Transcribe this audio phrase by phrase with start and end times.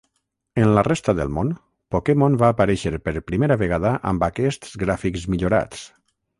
[0.61, 1.51] En la resta del món,
[1.97, 5.89] Pokémon va aparèixer per primera vegada amb aquests gràfics millorats.